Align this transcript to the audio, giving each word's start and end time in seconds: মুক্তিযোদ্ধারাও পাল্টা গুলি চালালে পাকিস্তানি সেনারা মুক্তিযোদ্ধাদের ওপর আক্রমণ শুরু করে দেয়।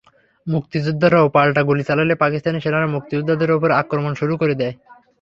মুক্তিযোদ্ধারাও 0.47 1.27
পাল্টা 1.29 1.61
গুলি 1.63 1.83
চালালে 1.83 2.15
পাকিস্তানি 2.15 2.57
সেনারা 2.61 2.87
মুক্তিযোদ্ধাদের 2.87 3.49
ওপর 3.51 3.69
আক্রমণ 3.81 4.11
শুরু 4.13 4.33
করে 4.37 4.53
দেয়। 4.61 4.75